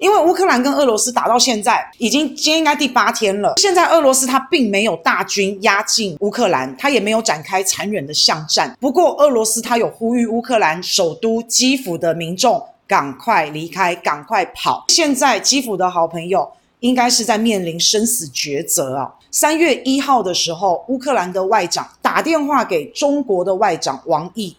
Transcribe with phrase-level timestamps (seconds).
[0.00, 3.52] 因为乌克兰跟俄罗斯打到现在，已经今天应该第八天了。
[3.58, 8.74] 现在俄罗斯他并没有大军压境乌克兰，他也没有展开残忍的巷战。
[8.80, 14.86] 不过，俄罗斯他有呼吁乌克兰首都基辅的民众赶快离开，赶快跑。
[14.88, 19.14] 现在基辅的好朋友应该是在面临生死抉择啊。
[19.30, 24.56] 三月一号的时候，乌克兰的外长打电话给中国的外长王毅，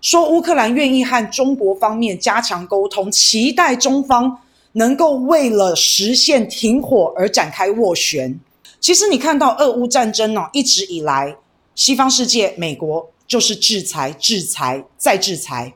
[0.00, 4.38] 说乌克兰愿意和中国方面加强沟通，期待中方。
[4.78, 8.38] 能够为了实现停火而展开斡旋。
[8.78, 11.36] 其实你看到俄乌战争呢、哦，一直以来，
[11.74, 15.74] 西方世界、美国就是制裁、制裁再制裁。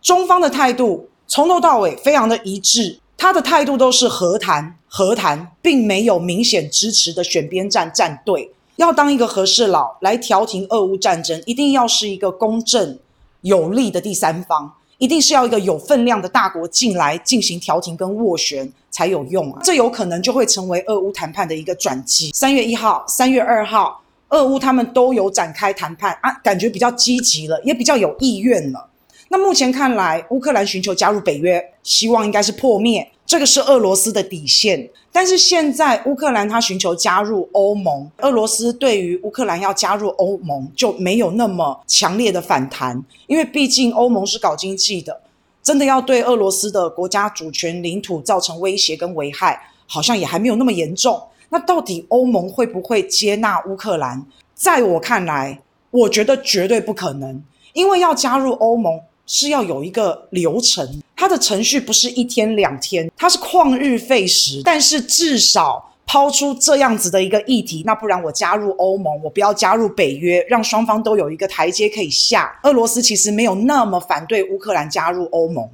[0.00, 8.52] 中方的态度从头到尾非常的一致，他的态度都是和谈、和谈，并没有明显支持的选边站站队。
[8.76, 13.00] 要当一个和事佬来调停俄乌战争，一定要是一个公正
[13.40, 14.74] 有力的第三方。
[14.98, 19.60] 一定是要一个有分量的大国进来进行调停跟斡旋才有用啊！
[19.62, 22.32] 这有可能就会成为俄乌谈判的一个转机。
[22.34, 28.88] 三月一号、三月二号，俄乌他们都有展开谈判啊，感觉比较积极了，也比较有意愿了。
[29.28, 33.08] 那目前看来，乌克兰寻求加入北约，希望应该是破灭。
[33.28, 45.20] 这个是俄罗斯的底线，但是现在乌克兰他寻求加入欧盟，俄罗斯对于乌克兰要加入欧盟就没有那么强烈的反弹，因为毕竟欧盟是搞经济的，
[45.62, 51.22] 真的要对俄罗斯的国家主权领土造成威胁跟危害，好像也还没有那么严重。
[51.50, 54.24] 那到底欧盟会不会接纳乌克兰？
[54.54, 58.98] 在我看来，我觉得绝对不可能，因为要加入欧盟。
[59.28, 64.62] 是要有一个流程，它的程序不是一天两天，它是旷日费时。
[64.64, 72.58] 但是至少抛出这样子的一个议题，那不然我加入欧盟，我不要加入北约，让双方都有一个台阶可以下。
[72.62, 75.68] 俄罗斯其实没有那么反对乌克兰加入欧盟，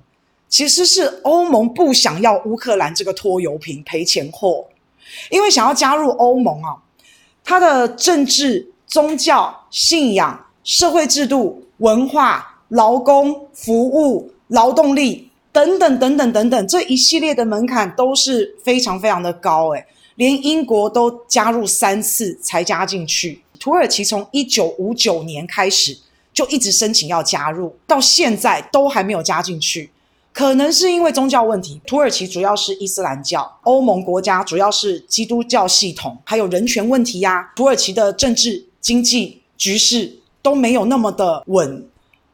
[0.49, 4.67] 其实是欧盟不想要乌克兰这个拖油瓶赔钱货，
[5.31, 6.75] 因为想要加入欧盟啊，
[7.45, 12.51] 它的政治、宗教、信仰、社会制度、文化。
[12.75, 19.87] 劳工服务、劳动力等等等等等等，这一系列的门槛都是非常非常的高，诶，
[20.17, 23.41] 连英国都加入三次才加进去。
[23.61, 25.97] 土耳其从一九五九年开始
[26.33, 29.89] 就一直申请要加入，到现在都还没有加进去，
[30.33, 31.81] 可能是因为宗教问题。
[31.87, 37.53] 土耳其主要是伊斯兰教，欧盟国家主要是基督教系统，还有人权问题呀。
[37.55, 41.87] 土耳其的政治经济局势都没有那么的稳。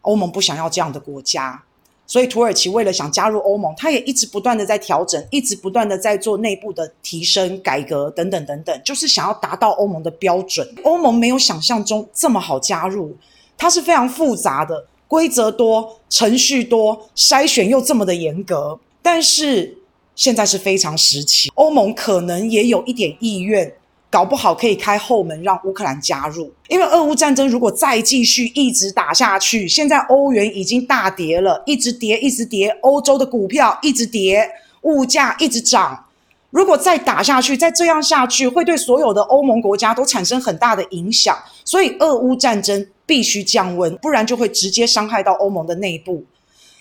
[0.03, 1.63] 欧盟不想要这样的国家，
[2.07, 10.67] 所以土耳其为了想加入欧盟，他也一直不断的在调整，一直不断的在做内部的提升、改革等等等等，就是想要达到欧盟的标准。
[10.83, 13.17] 欧盟没有想象中这么好加入，
[13.57, 18.79] 它是非常复杂的，规则多、程序多，筛选又这么的严格。
[19.03, 19.79] 但是
[20.17, 23.73] 现在是非常时期，欧盟可能也有一点意愿。
[24.11, 34.51] 搞不好可以开后门让乌克兰加入，因为俄乌战争如果再继续一直打下去，现在欧元已经大跌了，一直跌，一直跌，欧洲的股票一直跌，
[34.83, 36.07] 物价一直涨。
[36.51, 41.39] 如果再打下去，再这样下去，会对所有的欧盟国家都产生很大的影响。
[41.65, 46.25] 所以，俄乌战争必须降温，不然就会直接伤害到欧盟的内部。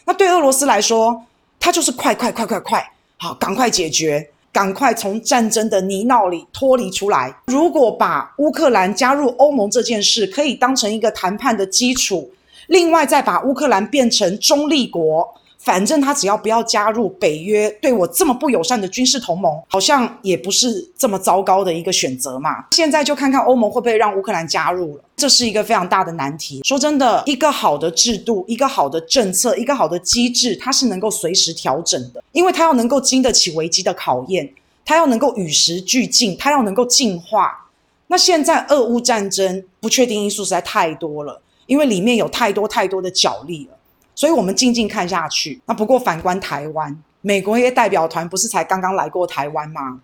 [0.06, 1.24] 那对俄罗斯来说，
[1.60, 4.32] 它就是快快快快快，好，赶快解决。
[4.52, 7.36] 赶快从战争的泥淖里脱离出来。
[7.48, 12.30] 如果把乌克兰加入欧盟这件事可以当成一个谈判的基础，
[12.68, 15.36] 另外再把乌克兰变成中立国。
[15.60, 22.66] 反正他只要不要加入北约，对我这么不友善的军事同盟，好像也不是这么糟糕的一个选择嘛。
[22.72, 26.62] 现在就看看欧盟会不会让乌克兰加入了，这是一个非常大的难题。
[26.64, 34.50] 说真的，一个好的制度、一个好的政策、一个好的机制，它是能够随时调整的，因为它要能够经得起危机的考验，
[34.86, 37.68] 它要能够与时俱进，它要能够进化。
[38.08, 43.78] 那现在俄乌战争不确定因素实在太多了，因为里面有太多太多的角力了。
[44.20, 45.62] 所以，我们静静看下去。
[45.66, 50.02] 那不过，反观台湾，美国一些代表团不是才刚刚来过台湾吗？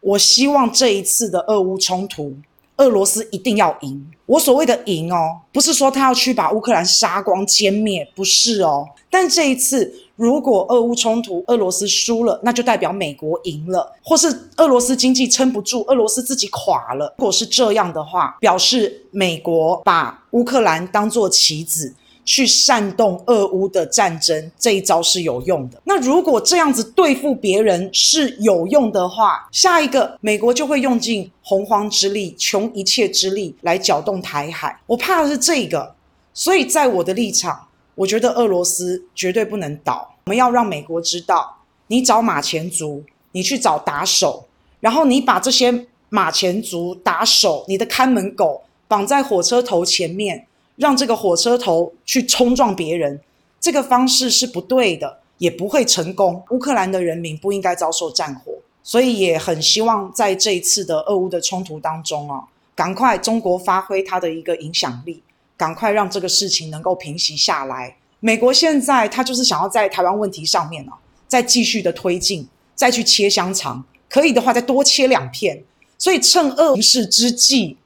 [0.00, 2.34] 我希望这一次的俄乌冲突，
[2.78, 4.10] 俄罗斯一定要赢。
[4.24, 8.88] 我所谓的赢哦，不是说他要去把乌克兰杀光歼灭，不是哦。
[9.10, 17.14] 但这一次，如果俄乌冲突俄罗斯输了，那就代表美国赢了，或是俄罗斯经济撑不住，俄罗斯自己垮了。
[17.18, 21.94] 如果是这样的话，表示美国把乌克兰当做棋子。
[22.28, 25.80] 去煽动俄乌的战争，这一招是有用的。
[25.84, 34.78] 那如果这样子对付别人是有用的话，下一个美国就会用尽洪荒之力、穷一切之力来搅动台海。
[34.86, 35.94] 我怕的是这个，
[36.34, 40.14] 所以在我的立场，我觉得俄罗斯绝对不能倒。
[40.26, 43.02] 我们要让美国知道，你找马前卒，
[43.32, 44.46] 你去找打手，
[44.80, 50.46] 然后你把这些马前卒、打手、你的看门狗绑在火车头前面，
[50.78, 53.20] 让这个火车头去冲撞别人，
[53.60, 56.42] 这个方式是不对的，也不会成功。
[56.50, 58.52] 乌克兰的人民不应该遭受战火，
[58.84, 62.44] 所以也很希望在这一次的俄乌的冲突当中啊，
[62.76, 65.20] 赶快中国发挥它的一个影响力，
[65.56, 67.96] 赶快让这个事情能够平息下来。
[68.20, 72.46] 美国现在他就是想要在台湾问题上面呢、啊，再继续的推进，
[72.76, 75.64] 再去切香肠，可以的话再多切两片。
[75.96, 77.76] 所以趁俄情势之际，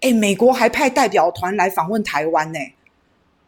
[0.00, 2.58] 哎，美国还派代表团来访问台湾呢。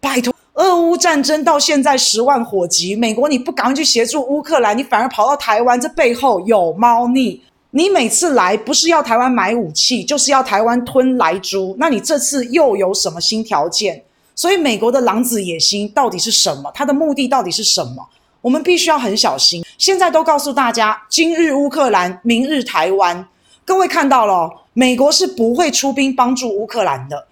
[0.01, 7.43] 拜托，俄乌战争到现在十万火急，美国你不赶快去协助乌克兰，你反而跑到台湾，这背后有猫腻。
[7.71, 14.03] 你每次来不是要台湾买武器，就是要台湾吞莱猪，那你这次又有什么新条件？
[14.35, 16.71] 所以美国的狼子野心到底是什么？
[16.73, 18.09] 它的目的到底是什么？
[18.41, 19.65] 我们必须要很小心。
[19.77, 23.29] 现在都告诉大家，今日乌克兰，明日台湾。
[23.69, 27.27] 各位看到了，美国是不会出兵帮助乌克兰的。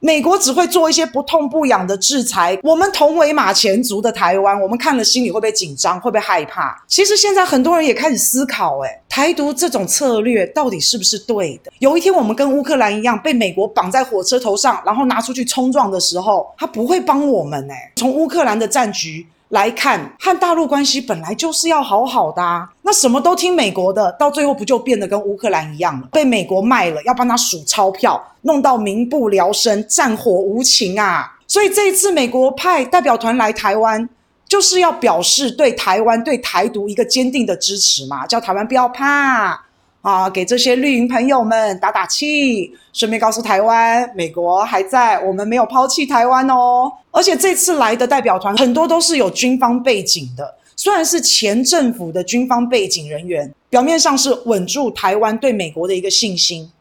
[0.00, 2.58] 美国只会做一些不痛不痒的制裁。
[2.64, 6.00] 我们同为马前卒的台湾，我们看了心里会不会紧张？
[6.00, 6.76] 会不会害怕？
[6.88, 11.70] 其实现在很多人也开始思考，诶，台独这种策略到底是不是对的？
[11.78, 17.92] 有一天我们跟乌克兰一样被美国绑在火车头上，然后拿出去冲撞的时候，他不会帮我们诶。
[17.94, 19.24] 从乌克兰的战局。
[19.50, 26.06] 来看，和大陆关系本来就是要好好的啊，那什么都听美国的，到最后不就变得跟乌克兰一样了？
[26.12, 31.38] 被美国卖了，要帮他数钞票，弄到民不聊生，战火无情啊！
[31.46, 34.06] 所以这一次美国派代表团来台湾，
[34.46, 39.64] 就是要表示对台湾、对台独一个坚定的支持嘛，叫台湾不要怕。
[40.08, 46.90] 啊，给这些绿营朋友们打打气，顺便告诉台湾，美国还在，我们没有抛弃台湾哦。
[47.10, 56.72] 而且这次来的代表团很多都是有军方背景的，虽然是前政府的军方背景人员，表面上是稳住台湾对美国的一个信心，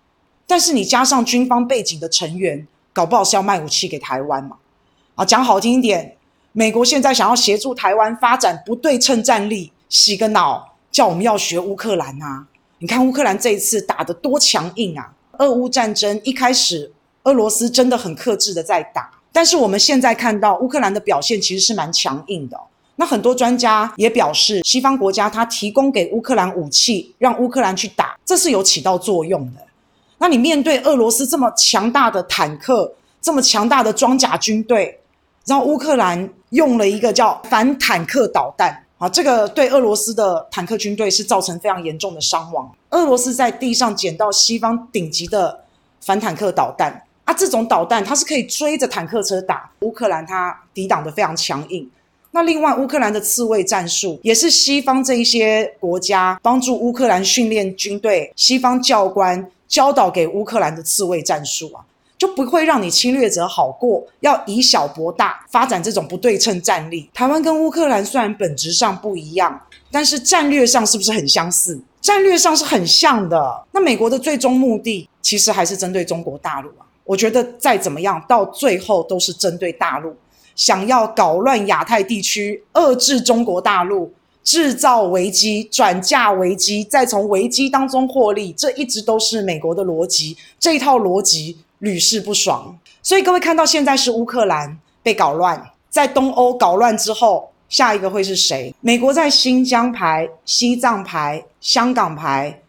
[0.47, 4.55] 但是你加上军方背景的成员，搞不好是要卖武器给台湾嘛？
[5.15, 6.15] 啊，讲好听一点，
[6.53, 12.47] 美国现在想要协助台湾发展不对称战力，洗个脑，叫我们要学乌克兰啊。
[12.79, 15.11] 你看乌克兰这一次打得多强硬啊！
[15.39, 16.91] 俄乌战争一开始，
[17.23, 22.59] 俄罗斯真的很克制的在打，但是我们现在看到乌克兰的表现其实是蛮强硬的。
[22.97, 29.61] 那很多专家也表示，西方国家他提供给乌克兰武器，让乌克兰去打，这是有起到作用的。
[30.19, 34.99] 那你面对俄罗斯这么强大的坦克，这么强大的装甲军队，
[35.45, 38.83] 然后乌克兰用了一个叫反坦克导弹。
[38.97, 42.71] 啊，这个对俄罗斯的坦克军队是造成非常严重的伤亡。
[42.89, 45.63] 俄罗斯在地上捡到西方顶级的
[46.01, 49.69] 反坦克导弹啊，这种导弹它是可以追着坦克车打。
[49.81, 51.87] 乌克兰它抵挡的非常强硬。
[52.31, 61.85] 那另外，乌克兰的刺猬战术也是西方这一些国家帮助乌克兰训练军队，西方教官教导给乌克兰的刺猬战术啊。
[62.17, 67.09] 就不会让你侵略者好过，要以小博大，发展这种不对称战力。
[67.13, 69.61] 台湾跟乌克兰虽然本质上不一样，
[69.91, 71.79] 但是战略上是不是很相似？
[72.01, 73.63] 战略上是很像的。
[73.71, 76.87] 那美国的最终目的其实还是针对中国大陆啊。
[77.03, 80.15] 我觉得再怎么样，到最后都是针对大陆，
[80.55, 84.11] 想要搞乱亚太地区，遏制中国大陆，
[84.43, 88.51] 制造危机，转嫁危机，再从危机当中获利。
[88.53, 91.57] 这一直都是美国的逻辑，这一套逻辑。
[91.79, 98.73] 屡试不爽，所以各位看到现在是乌克兰被搞乱，在东欧搞乱之后，下一个会是谁？
[98.81, 102.61] 美国在新疆牌、西藏牌、香港牌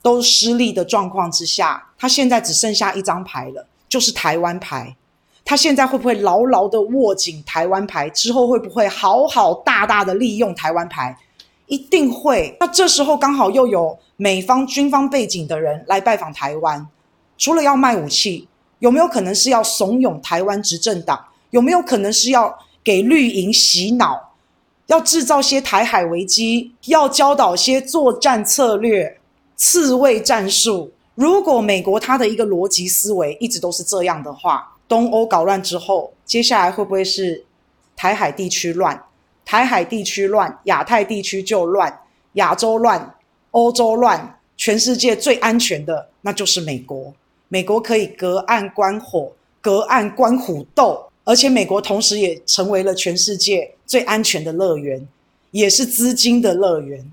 [0.00, 4.94] 都失利的状况之下，他现在只剩下一张牌了，就是台湾牌。
[5.44, 8.08] 他现在会不会牢牢的握紧台湾牌？
[8.10, 11.18] 之后会不会好好大大的利用台湾牌？
[11.66, 12.56] 一定会。
[12.60, 16.86] 那这时候刚好又有美方军方背景的人来拜访台湾。
[17.36, 18.48] 除了要卖武器，
[18.78, 21.24] 有没有可能是要怂恿台湾执政党？
[21.50, 24.32] 有没有可能是要给绿营洗脑？
[24.86, 26.72] 要制造些台海危机？
[26.86, 29.18] 要教导些作战策略、
[29.56, 30.92] 刺猬战术？
[31.14, 37.44] 如果美国它的一个逻辑思维一直都是这样的话，东欧搞乱之后，接下来会不会是
[37.96, 39.02] 台海地区乱？
[39.44, 42.00] 台海地区乱，亚太地区就乱，
[42.34, 43.14] 亚洲乱，
[43.52, 47.14] 欧洲乱，全世界最安全的那就是美国。
[47.48, 55.08] 美国可以隔岸观火，隔岸观虎斗，而且美国同时也成为了全世界最安全的乐园，
[55.52, 57.02] 也是资金的乐园。